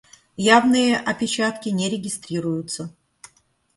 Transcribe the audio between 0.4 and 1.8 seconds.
Явные опечатки